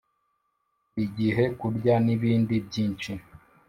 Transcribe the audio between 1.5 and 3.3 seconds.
kurya, nibindi byinshi.